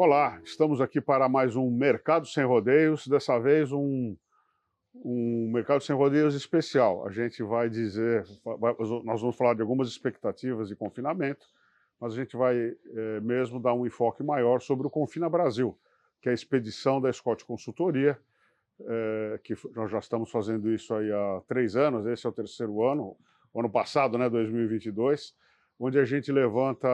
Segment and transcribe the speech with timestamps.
[0.00, 4.16] Olá, estamos aqui para mais um Mercado Sem Rodeios, dessa vez um,
[4.94, 7.04] um Mercado Sem Rodeios especial.
[7.04, 8.24] A gente vai dizer,
[9.04, 11.44] nós vamos falar de algumas expectativas de confinamento,
[11.98, 12.56] mas a gente vai
[12.94, 15.76] é, mesmo dar um enfoque maior sobre o Confina Brasil,
[16.22, 18.16] que é a expedição da Scott Consultoria,
[18.80, 22.84] é, que nós já estamos fazendo isso aí há três anos, esse é o terceiro
[22.84, 23.16] ano,
[23.52, 25.34] ano passado, né, 2022,
[25.76, 26.86] onde a gente levanta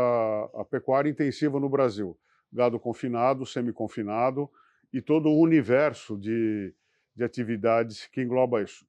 [0.54, 2.16] a pecuária intensiva no Brasil
[2.54, 4.48] gado confinado, semi-confinado
[4.92, 6.72] e todo o universo de,
[7.14, 8.86] de atividades que engloba isso.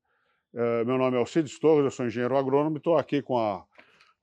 [0.53, 3.65] É, meu nome é Alcides Torres, eu sou engenheiro agrônomo e estou aqui com a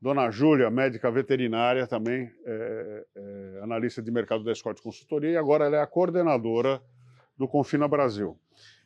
[0.00, 5.66] dona Júlia, médica veterinária também, é, é, analista de mercado da Scott Consultoria e agora
[5.66, 6.80] ela é a coordenadora
[7.36, 8.38] do Confina Brasil.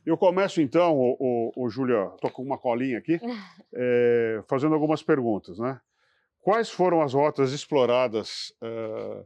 [0.04, 3.20] Eu começo então, o, o, o Júlia, estou com uma colinha aqui,
[3.74, 5.80] é, fazendo algumas perguntas, né?
[6.40, 9.24] Quais foram as rotas exploradas é,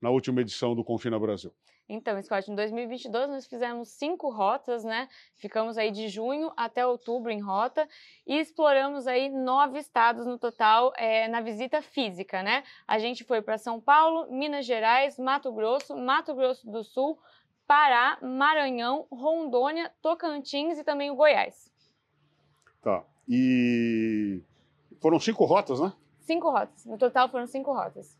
[0.00, 1.52] na última edição do Confina Brasil?
[1.92, 5.08] Então, Scott, em 2022 nós fizemos cinco rotas, né?
[5.36, 7.88] Ficamos aí de junho até outubro em rota
[8.24, 12.62] e exploramos aí nove estados no total é, na visita física, né?
[12.86, 17.18] A gente foi para São Paulo, Minas Gerais, Mato Grosso, Mato Grosso do Sul,
[17.66, 21.72] Pará, Maranhão, Rondônia, Tocantins e também o Goiás.
[22.80, 23.02] Tá.
[23.28, 24.40] E
[25.00, 25.92] foram cinco rotas, né?
[26.20, 26.84] Cinco rotas.
[26.86, 28.16] No total foram cinco rotas.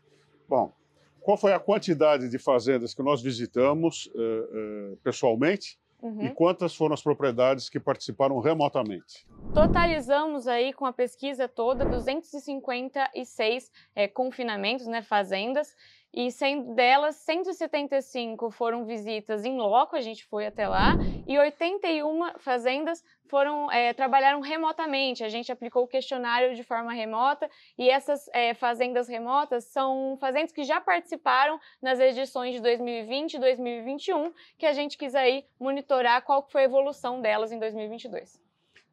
[0.47, 0.73] Bom,
[1.21, 6.23] qual foi a quantidade de fazendas que nós visitamos uh, uh, pessoalmente uhum.
[6.23, 9.25] e quantas foram as propriedades que participaram remotamente?
[9.53, 15.75] Totalizamos aí com a pesquisa toda 256 é, confinamentos, né, fazendas,
[16.13, 20.95] e sendo delas 175 foram visitas em loco, a gente foi até lá,
[21.25, 25.23] e 81 fazendas foram é, trabalharam remotamente.
[25.23, 30.51] A gente aplicou o questionário de forma remota e essas é, fazendas remotas são fazendas
[30.51, 36.23] que já participaram nas edições de 2020 e 2021, que a gente quis aí monitorar
[36.23, 38.41] qual foi a evolução delas em 2022.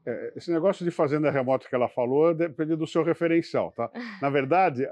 [0.06, 3.90] É, esse negócio de fazenda remota que ela falou depende do seu referencial, tá?
[4.22, 4.88] Na verdade,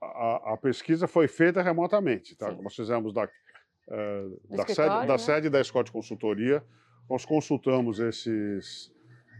[0.00, 2.52] a, a pesquisa foi feita remotamente, tá?
[2.52, 5.18] Nós fizemos da, uh, da, sede, da né?
[5.18, 6.62] sede da Scott Consultoria,
[7.08, 8.92] nós consultamos esses,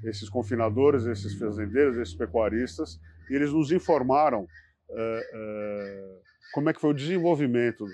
[0.04, 2.98] esses confinadores, esses fazendeiros, esses pecuaristas,
[3.30, 7.84] e eles nos informaram uh, uh, como é que foi o desenvolvimento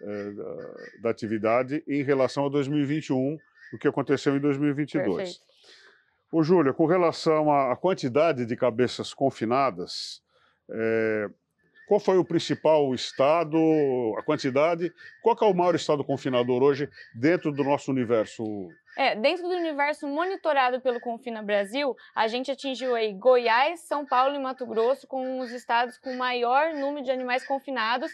[0.00, 3.36] da, da, atividade em relação a 2021,
[3.72, 5.16] o que aconteceu em 2022.
[5.16, 5.40] Perfeito.
[6.30, 10.22] Ô, Júlia, com relação à quantidade de cabeças confinadas,
[10.70, 11.30] é,
[11.88, 13.56] qual foi o principal estado,
[14.18, 14.92] a quantidade?
[15.22, 18.44] Qual é o maior estado confinador hoje dentro do nosso universo?
[18.94, 24.36] É, dentro do universo monitorado pelo Confina Brasil, a gente atingiu aí Goiás, São Paulo
[24.36, 28.12] e Mato Grosso com os estados com maior número de animais confinados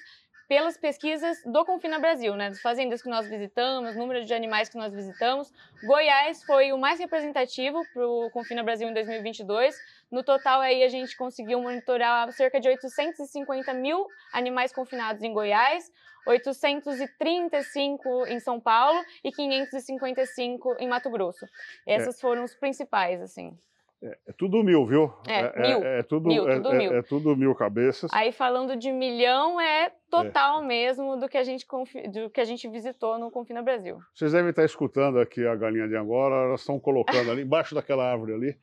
[0.49, 4.77] pelas pesquisas do Confina Brasil, né, das fazendas que nós visitamos, número de animais que
[4.77, 5.53] nós visitamos.
[5.83, 9.75] Goiás foi o mais representativo para o Confina Brasil em 2022.
[10.15, 15.91] No total, aí a gente conseguiu monitorar cerca de 850 mil animais confinados em Goiás,
[16.25, 21.45] 835 em São Paulo e 555 em Mato Grosso.
[21.85, 22.21] Essas é.
[22.21, 23.59] foram os principais, assim.
[24.01, 25.13] É, é, tudo mil, viu?
[25.27, 25.83] É, é, mil.
[25.83, 26.95] É, é tudo, mil, tudo é, mil.
[26.95, 28.09] É, tudo mil cabeças.
[28.15, 31.67] Aí falando de milhão, é total mesmo do que, a gente
[32.13, 33.99] do que a gente visitou no Confina Brasil.
[34.15, 38.09] Vocês devem estar escutando aqui a galinha de Angola, elas estão colocando ali, embaixo daquela
[38.09, 38.57] árvore ali,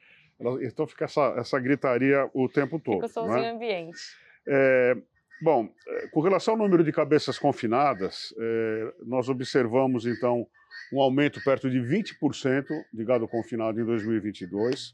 [0.61, 2.95] então fica essa, essa gritaria o tempo todo.
[2.95, 3.51] Fica o somzinho né?
[3.51, 3.99] ambiente.
[5.41, 5.69] bom,
[6.11, 8.33] com relação ao número de cabeças confinadas,
[9.05, 10.47] nós observamos então
[10.91, 14.93] um aumento perto de 20% de gado confinado em 2022.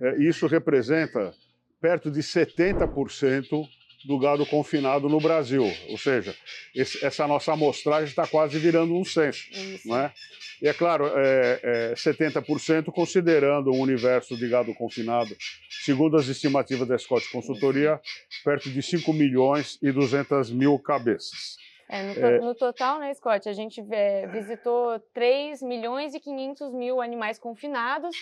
[0.00, 1.32] É, isso representa
[1.80, 3.68] perto de 70%
[4.04, 5.70] do gado confinado no Brasil.
[5.88, 6.34] Ou seja,
[6.74, 9.44] esse, essa nossa amostragem está quase virando um censo.
[9.84, 10.12] Não é?
[10.60, 15.36] E é claro, é, é 70% considerando o universo de gado confinado,
[15.84, 18.00] segundo as estimativas da Scott Consultoria,
[18.44, 21.56] perto de 5 milhões e 200 mil cabeças.
[21.92, 22.40] É, no, to é...
[22.40, 23.84] no, total, né, Scott, a gente
[24.32, 28.16] visitou 3 milhões e 500 mil animais confinados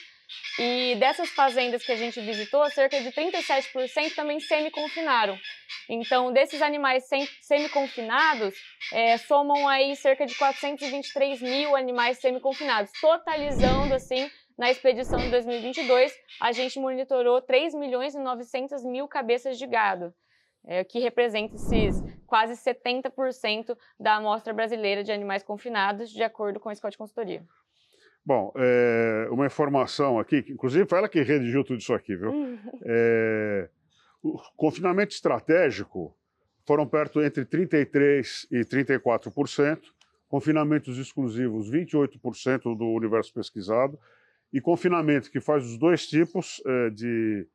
[0.59, 5.39] e dessas fazendas que a gente visitou, cerca de 37% também semi-confinaram.
[5.89, 7.05] Então, desses animais
[7.43, 8.57] semi-confinados,
[8.93, 14.29] é, somam aí cerca de 423 mil animais semi-confinados, totalizando, assim,
[14.59, 20.13] na expedição de 2022, a gente monitorou 3 milhões e 900 mil cabeças de gado
[20.65, 26.69] é, que representa esses quase 70% da amostra brasileira de animais confinados, de acordo com
[26.69, 27.45] a Scott Consultoria.
[28.25, 32.33] Bom, é, uma informação aqui, que, inclusive foi ela que redigiu tudo isso aqui, viu?
[32.85, 33.69] é,
[34.23, 36.15] o confinamento estratégico
[36.67, 39.81] foram perto entre 33% e 34%,
[40.29, 43.99] confinamentos exclusivos, 28% do universo pesquisado,
[44.53, 47.47] e confinamento, que faz os dois tipos é, de,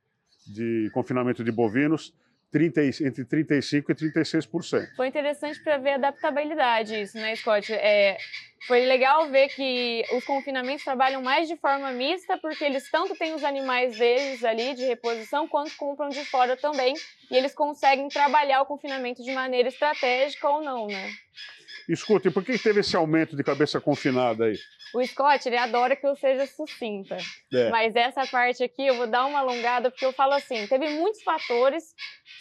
[0.48, 2.14] de confinamento de bovinos,
[2.56, 4.96] 30, entre 35% e 36%.
[4.96, 7.74] Foi interessante para ver a adaptabilidade isso, né, Scott?
[7.74, 8.18] É,
[8.66, 13.36] foi legal ver que os confinamentos trabalham mais de forma mista, porque eles tanto têm
[13.36, 16.94] os animais deles ali de reposição, quanto compram de fora também,
[17.30, 21.12] e eles conseguem trabalhar o confinamento de maneira estratégica ou não, né?
[21.88, 24.58] Escuta, e por que teve esse aumento de cabeça confinada aí?
[24.94, 27.18] O Scott, ele adora que eu seja sucinta.
[27.54, 27.70] É.
[27.70, 31.22] Mas essa parte aqui eu vou dar uma alongada, porque eu falo assim: teve muitos
[31.22, 31.94] fatores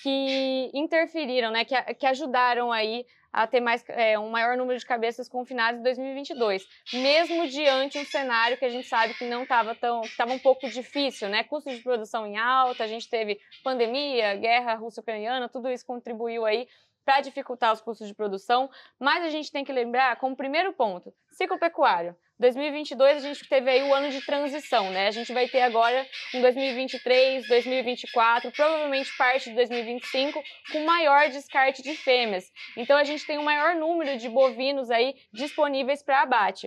[0.02, 1.64] que interferiram, né?
[1.64, 3.04] Que, que ajudaram aí
[3.34, 8.04] a ter mais, é, um maior número de cabeças confinadas em 2022, mesmo diante um
[8.04, 11.42] cenário que a gente sabe que não estava tão, estava um pouco difícil, né?
[11.42, 16.68] Custos de produção em alta, a gente teve pandemia, guerra russo-ucraniana, tudo isso contribuiu aí
[17.04, 21.12] para dificultar os custos de produção, mas a gente tem que lembrar, como primeiro ponto,
[21.30, 22.16] ciclo pecuário.
[22.38, 25.06] 2022 a gente teve aí o ano de transição, né?
[25.06, 26.04] A gente vai ter agora
[26.34, 30.42] um 2023, 2024, provavelmente parte de 2025
[30.72, 32.50] com maior descarte de fêmeas.
[32.76, 36.66] Então a gente tem um maior número de bovinos aí disponíveis para abate.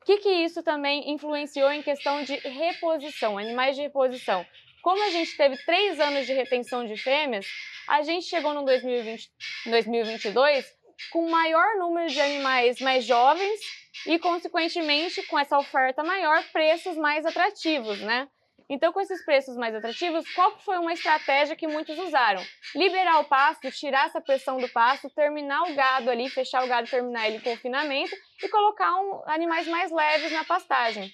[0.00, 4.44] O que, que isso também influenciou em questão de reposição, animais de reposição?
[4.82, 7.46] Como a gente teve três anos de retenção de fêmeas,
[7.88, 9.30] a gente chegou no 2020,
[9.66, 10.66] 2022
[11.12, 13.60] com maior número de animais mais jovens
[14.06, 18.28] e, consequentemente, com essa oferta maior, preços mais atrativos, né?
[18.68, 22.42] Então, com esses preços mais atrativos, qual foi uma estratégia que muitos usaram?
[22.74, 26.88] Liberar o pasto, tirar essa pressão do pasto, terminar o gado ali, fechar o gado,
[26.88, 31.12] terminar ele em confinamento e colocar um, animais mais leves na pastagem.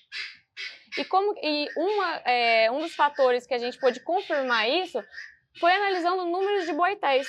[0.96, 5.02] E, como, e uma, é, um dos fatores que a gente pôde confirmar isso
[5.58, 7.28] foi analisando números de boitéis.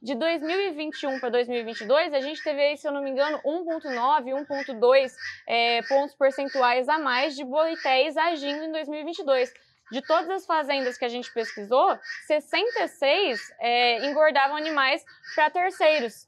[0.00, 5.12] De 2021 para 2022, a gente teve se eu não me engano, 1,9, 1,2
[5.44, 9.52] é, pontos percentuais a mais de boitéis agindo em 2022.
[9.90, 15.04] De todas as fazendas que a gente pesquisou, 66 é, engordavam animais
[15.34, 16.27] para terceiros.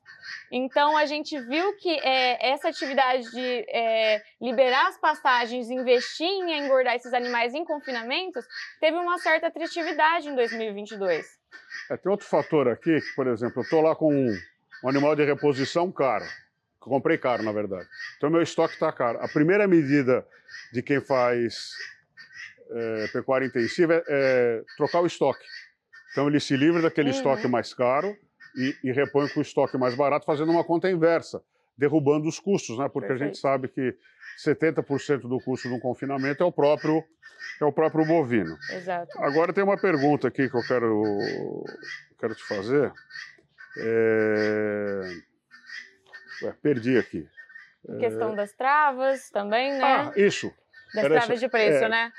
[0.51, 6.65] Então a gente viu que é, essa atividade de é, liberar as pastagens, investir em
[6.65, 8.45] engordar esses animais em confinamentos,
[8.81, 11.27] teve uma certa atratividade em 2022.
[11.91, 14.39] É, tem outro fator aqui, que, por exemplo, eu estou lá com um,
[14.85, 17.89] um, animal de reposição caro, que eu comprei caro, na verdade.
[18.17, 19.19] Então meu estoque está caro.
[19.21, 20.27] A primeira medida
[20.73, 21.73] de quem faz
[22.71, 25.45] é, pecuária intensiva é, é trocar o estoque.
[26.13, 27.17] Então ele se livra daquele uhum.
[27.17, 28.17] estoque mais caro
[28.57, 31.43] e, e repõe com o estoque mais barato, fazendo uma conta inversa,
[31.77, 32.89] derrubando os custos, né?
[32.89, 33.23] Porque Perfeito.
[33.23, 33.97] a gente sabe que
[34.45, 37.05] 70% do custo de um confinamento é o próprio
[37.61, 38.57] é o próprio bovino.
[38.71, 39.19] Exato.
[39.19, 41.65] Agora tem uma pergunta aqui que eu quero
[42.19, 42.93] quero te fazer.
[43.79, 45.01] É...
[46.43, 47.29] Ué, perdi aqui.
[47.89, 48.37] A questão é...
[48.37, 49.83] das travas também, né?
[49.83, 50.53] Ah, isso.
[50.95, 51.41] Das Era travas essa...
[51.41, 51.89] de preço, é...
[51.89, 52.13] né?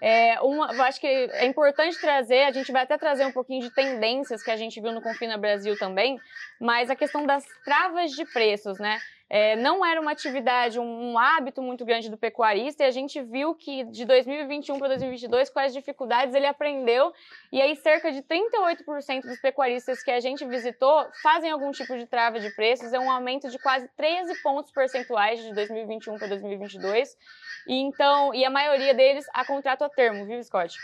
[0.00, 3.62] É, uma, eu acho que é importante trazer, a gente vai até trazer um pouquinho
[3.62, 6.18] de tendências que a gente viu no Confina Brasil também,
[6.60, 8.98] mas a questão das travas de preços, né?
[9.28, 13.20] É, não era uma atividade, um, um, hábito muito grande do pecuarista, e a gente
[13.22, 17.12] viu que de 2021 para 2022, com as dificuldades, ele aprendeu,
[17.50, 22.06] e aí cerca de 38% dos pecuaristas que a gente visitou fazem algum tipo de
[22.06, 27.16] trava de preços, é um aumento de quase 13 pontos percentuais de 2021 para 2022,
[27.66, 30.76] e então, e a maioria deles a contrato a termo, viu, Scott?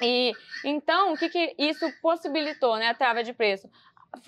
[0.00, 0.32] E
[0.64, 3.68] então, o que, que isso possibilitou, né, a trava de preço?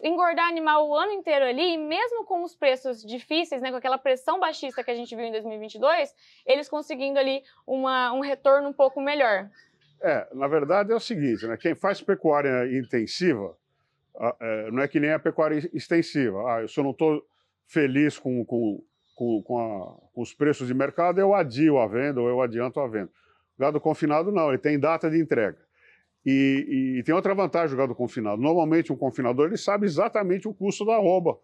[0.02, 3.98] Engordar animal o ano inteiro ali, e mesmo com os preços difíceis, né, com aquela
[3.98, 6.14] pressão baixista que a gente viu em 2022,
[6.46, 9.48] eles conseguindo ali uma, um retorno um pouco melhor.
[10.00, 13.56] É, na verdade é o seguinte, né, quem faz pecuária intensiva,
[14.40, 16.38] é, não é que nem a pecuária extensiva.
[16.50, 17.22] Ah, eu só não estou
[17.66, 18.82] feliz com, com,
[19.14, 22.80] com, com, a, com, os preços de mercado, eu adio a venda ou eu adianto
[22.80, 23.10] a venda.
[23.58, 25.65] Gado confinado não, ele tem data de entrega.
[26.26, 28.42] E, e, tem outra vantagem do gado confinado.
[28.42, 31.38] Normalmente, um confinador ele sabe exatamente o custo da arroba.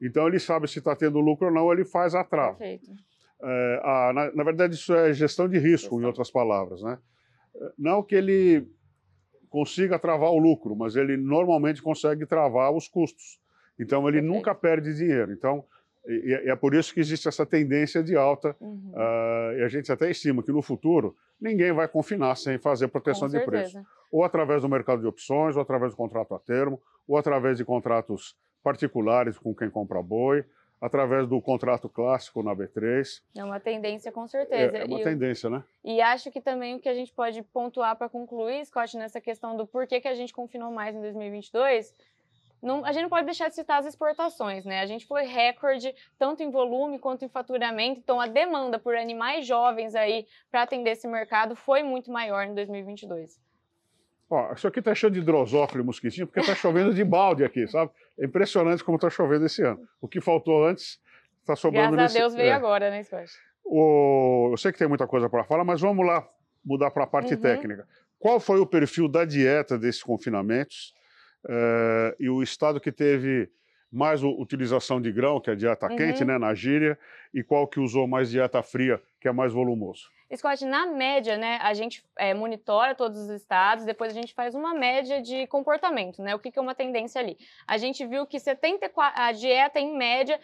[0.00, 2.56] Então, ele sabe se está tendo lucro ou não, ele faz a trava.
[2.56, 2.92] Perfeito.
[3.42, 6.00] É, a, na, na, verdade, isso é gestão de risco, gestão.
[6.00, 6.80] em outras palavras.
[6.80, 6.96] Né?
[7.76, 8.68] Não que ele
[9.48, 13.40] consiga travar o lucro, mas ele normalmente consegue travar os custos.
[13.80, 14.32] Então, ele Perfeito.
[14.32, 15.32] nunca perde dinheiro.
[15.32, 15.64] Então,
[16.06, 16.12] e,
[16.44, 18.54] e, é por isso que existe essa tendência de alta.
[18.60, 18.92] Uhum.
[18.94, 23.28] Uh, e a gente até estima que no futuro ninguém vai confinar sem fazer proteção
[23.28, 23.76] de preço.
[24.10, 27.64] Ou através do mercado de opções, ou através do contrato a termo, ou através de
[27.64, 30.44] contratos particulares com quem compra boi,
[30.80, 33.22] através do contrato clássico na B3.
[33.36, 34.78] É uma tendência, com certeza.
[34.78, 35.62] É, é uma e tendência, né?
[35.84, 39.56] E acho que também o que a gente pode pontuar para concluir, Scott, nessa questão
[39.56, 41.94] do porquê que a gente confinou mais em 2022
[42.62, 44.80] não, a gente não pode deixar de citar as exportações, né?
[44.80, 49.46] A gente foi recorde tanto em volume quanto em faturamento, então a demanda por animais
[49.46, 53.40] jovens aí para atender esse mercado foi muito maior em 2022.
[54.32, 57.66] Ó, isso aqui tá cheio de drosófilo e mosquitinho, porque tá chovendo de balde aqui,
[57.66, 57.90] sabe?
[58.18, 59.80] É impressionante como tá chovendo esse ano.
[60.00, 61.00] O que faltou antes
[61.40, 62.18] está sobrando Graças nesse...
[62.18, 62.52] a Deus veio é.
[62.52, 63.32] agora, né, Scott?
[63.64, 64.48] O...
[64.52, 66.26] Eu sei que tem muita coisa para falar, mas vamos lá
[66.64, 67.40] mudar para a parte Uhum.
[67.40, 67.86] técnica.
[68.20, 70.94] Qual foi o perfil da dieta desses confinamentos
[71.48, 73.50] eh, e o estado que teve
[73.90, 75.96] mais utilização de grão, que é a dieta Uhum.
[75.96, 76.96] quente, né, na gíria,
[77.34, 80.02] e qual que usou mais dieta fria, que é mais volumoso?
[80.36, 84.54] Scott, na média, né, a gente é, monitora todos os estados, depois a gente faz
[84.54, 86.34] uma média de comportamento, né?
[86.34, 87.36] O que, que é uma tendência ali?
[87.66, 90.38] A gente viu que 74, a dieta, em média,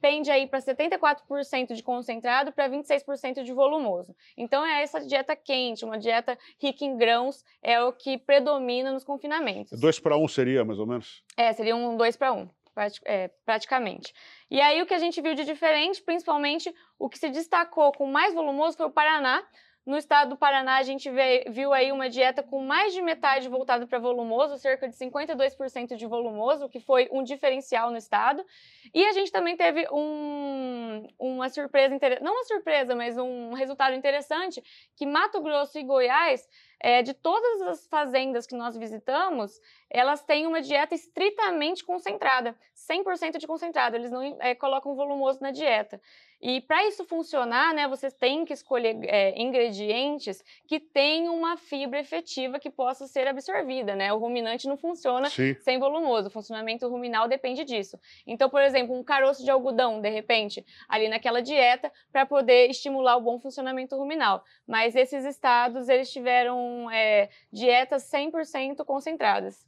[0.00, 4.14] pende aí para 74% de concentrado para 26% de volumoso.
[4.36, 9.04] Então, é essa dieta quente, uma dieta rica em grãos, é o que predomina nos
[9.04, 9.78] confinamentos.
[9.78, 11.22] Dois para um seria, mais ou menos?
[11.36, 12.32] É, seria um 2 para
[12.78, 14.12] 1, praticamente.
[14.50, 18.06] E aí o que a gente viu de diferente, principalmente o que se destacou com
[18.06, 19.42] mais volumoso foi o Paraná.
[19.86, 23.48] No estado do Paraná, a gente vê- viu aí uma dieta com mais de metade
[23.48, 28.44] voltada para volumoso, cerca de 52% de volumoso, o que foi um diferencial no estado.
[28.92, 34.62] E a gente também teve um- uma surpresa, não uma surpresa, mas um resultado interessante,
[34.94, 36.46] que Mato Grosso e Goiás,
[36.80, 43.38] é, de todas as fazendas que nós visitamos, elas têm uma dieta estritamente concentrada, 100%
[43.38, 46.00] de concentrado, eles não é, colocam volumoso na dieta.
[46.40, 51.98] E para isso funcionar, né, você tem que escolher é, ingredientes que tenham uma fibra
[51.98, 54.12] efetiva que possa ser absorvida, né?
[54.12, 55.56] O ruminante não funciona Sim.
[55.60, 57.98] sem volumoso, o funcionamento ruminal depende disso.
[58.24, 63.16] Então, por exemplo, um caroço de algodão, de repente, ali naquela dieta, para poder estimular
[63.16, 64.44] o bom funcionamento ruminal.
[64.64, 69.66] Mas esses estados, eles tiveram é, dietas 100% concentradas.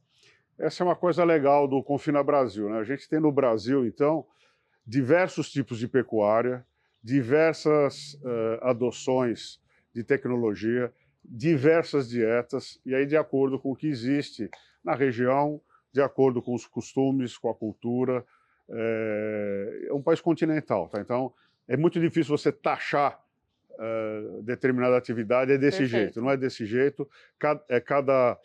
[0.59, 2.69] Essa é uma coisa legal do Confina Brasil.
[2.69, 2.79] Né?
[2.79, 4.27] A gente tem no Brasil, então,
[4.87, 6.67] diversos tipos de pecuária,
[7.03, 9.59] diversas eh, adoções
[9.95, 10.93] de tecnologia,
[11.25, 14.51] diversas dietas, e aí, de acordo com o que existe
[14.85, 15.61] na região,
[15.93, 18.25] de acordo com os costumes, com a cultura.
[18.69, 21.01] eh, É um país continental, tá?
[21.01, 21.33] Então,
[21.67, 23.19] é muito difícil você taxar
[23.81, 26.03] eh, determinada atividade, é desse Perfeito.
[26.03, 27.09] jeito, não é desse jeito.
[27.39, 28.39] Cada, é cada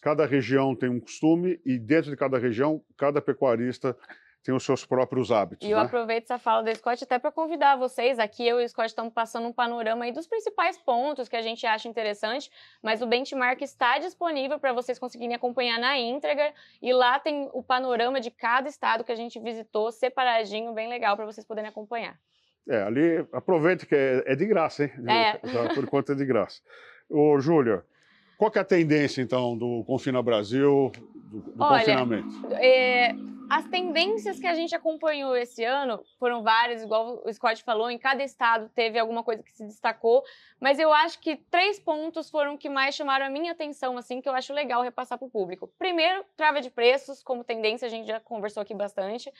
[0.00, 3.94] cada região tem um costume e dentro de cada região, cada pecuarista
[4.42, 5.68] tem os seus próprios hábitos.
[5.68, 5.84] E eu né?
[5.84, 8.18] aproveito essa fala do Scott até para convidar vocês.
[8.18, 11.42] Aqui eu e o Scott estamos passando um panorama aí dos principais pontos que a
[11.42, 12.50] gente acha interessante,
[12.82, 16.54] mas o benchmark está disponível para vocês conseguirem acompanhar na íntegra.
[16.80, 21.16] E lá tem o panorama de cada estado que a gente visitou, separadinho, bem legal
[21.16, 22.18] para vocês poderem acompanhar.
[22.70, 24.92] É, ali, aproveite que é, é de graça, hein?
[25.08, 25.32] É.
[25.74, 26.60] Por enquanto é de graça.
[27.08, 27.82] Ô, Júlia,
[28.40, 32.46] qual que é a tendência, então, do Confina Brasil, do, do Olha, confinamento?
[32.54, 33.14] É,
[33.50, 37.98] as tendências que a gente acompanhou esse ano foram várias, igual o Scott falou, em
[37.98, 40.24] cada estado teve alguma coisa que se destacou,
[40.58, 44.28] mas eu acho que três pontos foram que mais chamaram a minha atenção, assim, que
[44.28, 45.68] eu acho legal repassar para o público.
[45.78, 49.30] Primeiro, trava de preços, como tendência, a gente já conversou aqui bastante.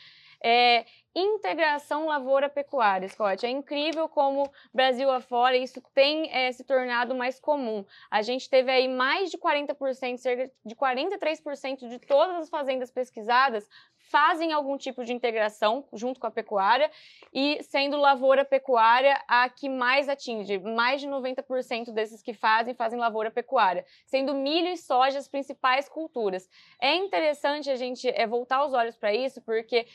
[0.42, 3.44] É, integração lavoura-pecuária, Scott.
[3.44, 7.84] É incrível como Brasil afora isso tem é, se tornado mais comum.
[8.10, 13.68] A gente teve aí mais de 40%, cerca de 43% de todas as fazendas pesquisadas
[14.10, 16.90] fazem algum tipo de integração junto com a pecuária
[17.32, 22.98] e sendo lavoura pecuária a que mais atinge, mais de 90% desses que fazem fazem
[22.98, 26.48] lavoura pecuária, sendo milho e soja as principais culturas.
[26.80, 29.86] É interessante a gente é, voltar os olhos para isso porque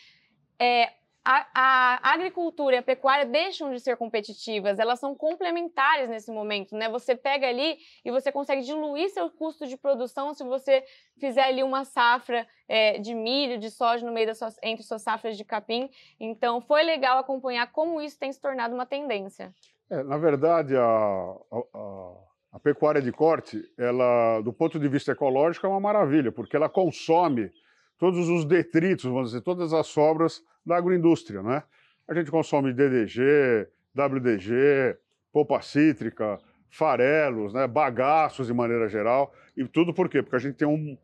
[0.58, 0.94] é,
[1.26, 6.76] a, a, agricultura e a pecuária deixam de ser competitivas, elas são complementares nesse momento,
[6.76, 6.88] né?
[6.90, 10.84] Você pega ali e você consegue diluir seu custo de produção se você
[11.20, 15.02] fizer ali uma safra é, de milho, de soja no meio das suas, entre suas
[15.02, 15.90] safras de capim.
[16.20, 19.52] Então, foi legal acompanhar como isso tem se tornado uma tendência.
[19.90, 22.12] É, na verdade, a, a,
[22.54, 26.70] a, pecuária de corte, ela, do ponto de vista ecológico, é uma maravilha, porque ela
[26.70, 27.52] consome
[27.98, 31.64] todos os detritos, vamos dizer, todas as sobras da agroindústria, né?
[32.08, 34.98] A gente consome DDG, WDG,
[35.32, 36.38] polpa cítrica,
[36.70, 40.22] farelos, né, bagaços de maneira geral, e tudo por quê?
[40.22, 40.98] Porque a gente tem um,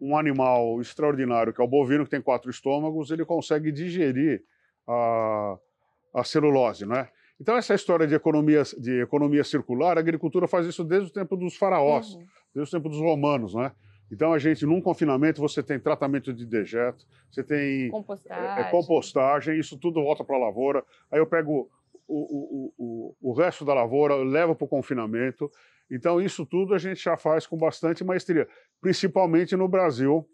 [0.00, 4.42] um animal extraordinário, que é o bovino, que tem quatro estômagos, ele consegue digerir
[4.86, 5.58] a,
[6.14, 7.08] a celulose, né?
[7.40, 11.36] Então, essa história de economia, de economia circular, a agricultura faz isso desde o tempo
[11.36, 12.26] dos faraós, Uhum.
[12.54, 13.70] desde o tempo dos romanos, né?
[14.10, 18.60] Então, a gente, num confinamento, você tem tratamento de dejeto, você tem Compostagem.
[18.60, 20.82] é, compostagem, isso tudo volta para a lavoura.
[21.10, 21.70] Aí eu pego
[22.06, 25.50] o, o, o, o resto da lavoura, levo para o confinamento.
[25.90, 28.48] Então, isso tudo a gente já faz com bastante maestria,
[28.80, 30.26] principalmente no Brasil,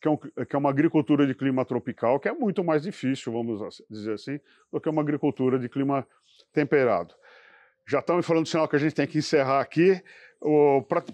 [0.00, 3.32] que é, um, que é, uma agricultura de clima tropical, que é muito mais difícil,
[3.32, 4.40] vamos dizer assim,
[4.72, 6.06] do que uma agricultura de clima
[6.52, 7.14] temperado.
[7.86, 10.00] Já estamos falando do sinal que a gente tem que encerrar aqui.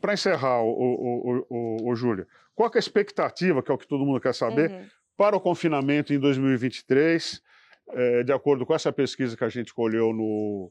[0.01, 3.87] Para encerrar, o, o, o, o, Júlia, qual é a expectativa, que é o que
[3.87, 4.87] todo mundo quer saber, uhum.
[5.17, 7.43] para o confinamento em 2023,
[7.89, 10.71] é, de acordo com essa pesquisa que a gente colheu no,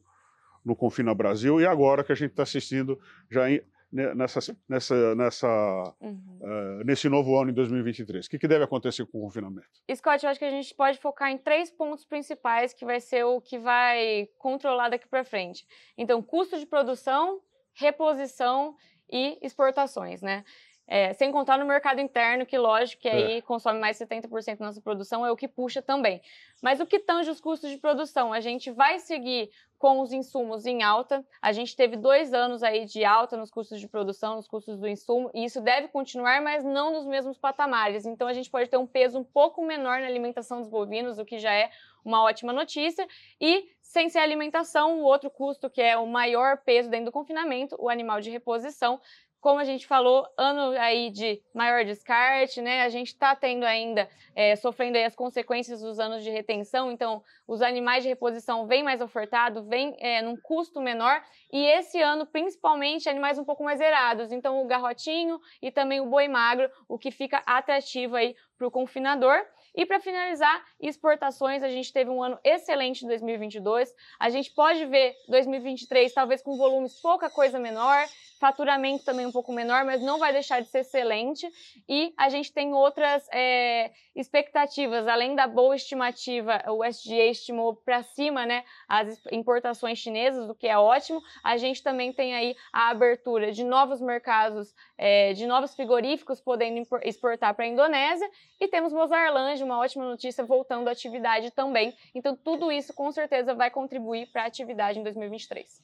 [0.63, 2.97] no Confina Brasil e agora que a gente está assistindo
[3.29, 6.39] já em, né, nessa, nessa, nessa, uhum.
[6.41, 8.25] uh, nesse novo ano em 2023?
[8.25, 9.69] O que, que, deve acontecer com o confinamento?
[9.95, 13.23] Scott, eu acho que a gente pode focar em três pontos principais que vai ser
[13.23, 15.65] o que vai controlar daqui para frente.
[15.97, 17.39] Então, custo de produção,
[17.75, 18.75] reposição
[19.09, 20.43] e exportações, né?
[20.87, 23.41] É, sem contar no mercado interno, que lógico que aí é.
[23.41, 26.21] consome mais 70% da nossa produção, é o que puxa também.
[26.61, 28.31] Mas o que tange os custos de produção?
[28.31, 31.25] A gente vai seguir com os insumos em alta.
[31.41, 34.87] A gente teve dois anos aí de alta nos custos de produção, nos custos do
[34.87, 38.05] insumo, e isso deve continuar, mas não nos mesmos patamares.
[38.05, 41.25] Então a gente pode ter um peso um pouco menor na alimentação dos bovinos, o
[41.25, 41.71] que já é
[42.05, 43.05] uma ótima notícia.
[43.41, 47.75] E sem ser alimentação, o outro custo que é o maior peso dentro do confinamento,
[47.79, 49.01] o animal de reposição,
[49.45, 52.81] como a gente falou, ano aí de maior descarte, né?
[52.81, 57.61] A gente está tendo ainda, é, sofrendo as consequências dos anos de retenção, então os
[57.61, 61.21] animais de reposição vêm mais ofertado, vêm é, num custo menor,
[61.53, 66.07] e esse ano, principalmente, animais um pouco mais zerados, então o garrotinho e também o
[66.07, 69.45] boi magro, o que fica atrativo aí para o confinador.
[69.75, 73.93] E para finalizar, exportações, a gente teve um ano excelente em 2022.
[74.19, 78.05] A gente pode ver 2023 talvez com volumes pouca coisa menor,
[78.39, 81.47] faturamento também um pouco menor, mas não vai deixar de ser excelente.
[81.89, 88.03] E a gente tem outras é, expectativas, além da boa estimativa, o SGA estimou para
[88.03, 91.21] cima né, as importações chinesas, o que é ótimo.
[91.43, 96.81] A gente também tem aí a abertura de novos mercados, é, de novos frigoríficos podendo
[97.03, 98.29] exportar para a Indonésia.
[98.59, 101.93] E temos Mozarlange, uma ótima notícia, voltando à atividade também.
[102.13, 105.81] Então, tudo isso com certeza vai contribuir para a atividade em 2023.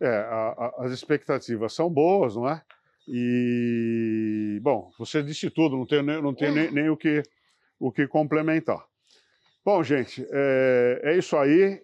[0.00, 2.62] É, a, a, as expectativas são boas, não é?
[3.06, 7.22] E, bom, você disse tudo, não tem, não tem nem, nem o, que,
[7.78, 8.84] o que complementar.
[9.64, 11.82] Bom, gente, é, é isso aí.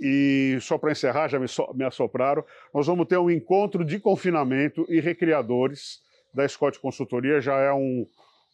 [0.00, 3.98] E só para encerrar, já me, so, me assopraram, nós vamos ter um encontro de
[3.98, 6.02] confinamento e recriadores
[6.34, 8.06] da Scott Consultoria, já é um,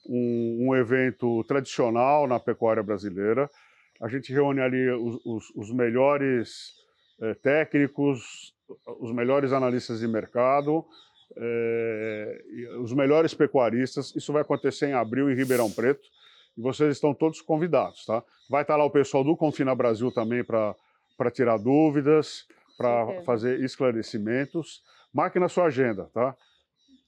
[0.08, 3.48] um, um, evento tradicional na pecuária brasileira.
[4.00, 6.72] A gente reúne ali os, os, os melhores
[7.20, 8.54] é, técnicos,
[9.00, 10.84] os melhores analistas de mercado,
[11.36, 12.42] é,
[12.80, 14.14] os melhores pecuaristas.
[14.16, 16.08] Isso vai acontecer em abril em Ribeirão Preto
[16.56, 18.22] e vocês estão todos convidados, tá?
[18.48, 20.74] Vai estar lá o pessoal do Confina Brasil também para
[21.32, 24.82] tirar dúvidas, para fazer esclarecimentos.
[25.12, 26.34] Marque na sua agenda, tá?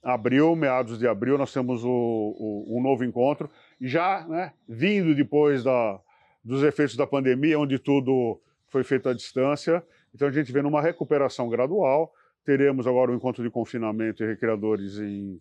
[0.03, 3.49] Abril, meados de abril, nós temos o, o, um novo encontro,
[3.81, 6.01] já né, vindo depois da,
[6.43, 9.85] dos efeitos da pandemia, onde tudo foi feito à distância,
[10.15, 12.13] então a gente vê numa recuperação gradual,
[12.45, 15.41] teremos agora o um encontro de confinamento e recreadores em,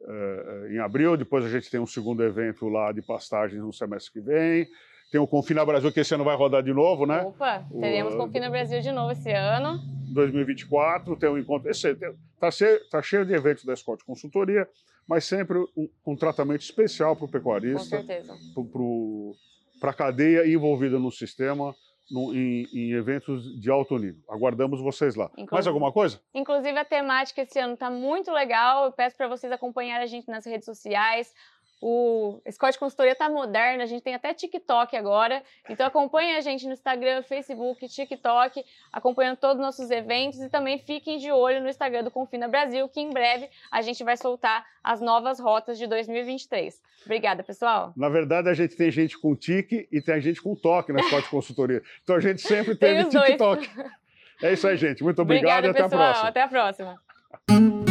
[0.00, 4.12] uh, em abril, depois a gente tem um segundo evento lá de pastagens no semestre
[4.12, 4.66] que vem,
[5.10, 7.22] tem o Confina Brasil, que esse ano vai rodar de novo, né?
[7.22, 9.80] Opa, teremos o, Confina Brasil de novo esse ano.
[10.12, 11.68] 2024, tem um encontro.
[11.68, 14.68] Está cheio, tá cheio de eventos da Scott Consultoria,
[15.08, 17.78] mas sempre um, um tratamento especial para o pecuarista.
[17.78, 18.36] Com certeza.
[19.80, 21.74] Para a cadeia envolvida no sistema.
[22.12, 24.20] No, em, em, eventos de alto nível.
[24.28, 25.26] Aguardamos vocês lá.
[25.26, 26.20] Inclusive, Mais alguma coisa?
[26.34, 28.86] Inclusive, a temática esse ano está muito legal.
[28.86, 31.32] Eu peço para vocês acompanharem a gente nas redes sociais.
[31.80, 35.42] O Scott Consultoria tá moderno, a gente tem até TikTok agora.
[35.68, 38.62] Então acompanhe a gente no Instagram, Facebook, TikTok,
[38.92, 42.86] acompanhando todos os nossos eventos e também fiquem de olho no Instagram do Confina Brasil,
[42.88, 46.80] que em breve a gente vai soltar as novas rotas de 2023.
[47.06, 47.94] Obrigada, pessoal.
[47.96, 51.30] Na verdade, a gente tem gente com tique e tem gente com toque na Scott
[51.30, 51.82] Consultoria.
[52.02, 53.70] Então a gente sempre teve tem TikTok.
[54.42, 55.02] É isso aí, gente.
[55.02, 56.02] Muito obrigado Obrigada, e até pessoal.
[56.02, 56.28] a próxima.
[56.28, 57.89] Até a próxima.